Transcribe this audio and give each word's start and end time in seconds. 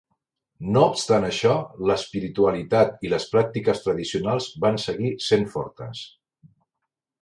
No 0.77 0.81
obstant 0.93 1.27
això, 1.27 1.51
l'espiritualitat 1.91 3.07
i 3.09 3.13
les 3.13 3.29
pràctiques 3.37 3.87
tradicionals 3.87 4.51
van 4.67 4.85
seguir 4.89 5.17
sent 5.31 5.51
fortes. 5.57 6.07